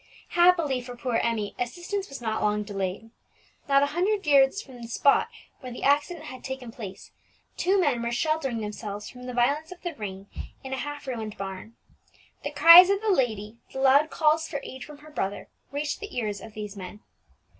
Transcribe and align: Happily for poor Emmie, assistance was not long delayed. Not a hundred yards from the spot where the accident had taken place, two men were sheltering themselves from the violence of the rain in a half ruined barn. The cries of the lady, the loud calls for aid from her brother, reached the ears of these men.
Happily 0.29 0.81
for 0.81 0.95
poor 0.95 1.17
Emmie, 1.17 1.53
assistance 1.59 2.09
was 2.09 2.21
not 2.21 2.41
long 2.41 2.63
delayed. 2.63 3.11
Not 3.69 3.83
a 3.83 3.93
hundred 3.93 4.25
yards 4.25 4.59
from 4.59 4.81
the 4.81 4.87
spot 4.87 5.27
where 5.59 5.71
the 5.71 5.83
accident 5.83 6.25
had 6.25 6.43
taken 6.43 6.71
place, 6.71 7.11
two 7.55 7.79
men 7.79 8.01
were 8.01 8.09
sheltering 8.11 8.61
themselves 8.61 9.11
from 9.11 9.25
the 9.27 9.33
violence 9.35 9.71
of 9.71 9.83
the 9.83 9.93
rain 9.93 10.25
in 10.63 10.73
a 10.73 10.77
half 10.77 11.05
ruined 11.05 11.37
barn. 11.37 11.75
The 12.43 12.49
cries 12.49 12.89
of 12.89 12.99
the 12.99 13.11
lady, 13.11 13.57
the 13.71 13.79
loud 13.79 14.09
calls 14.09 14.47
for 14.47 14.59
aid 14.63 14.83
from 14.83 14.97
her 15.05 15.11
brother, 15.11 15.49
reached 15.71 15.99
the 15.99 16.17
ears 16.17 16.41
of 16.41 16.55
these 16.55 16.75
men. 16.75 17.01